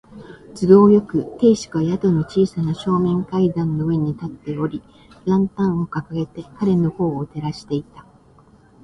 [0.55, 4.81] 都合よく、亭主が宿の小さな正面階段の上に立っており、
[5.27, 8.03] ランタンをかかげて彼のほうを照らしていた。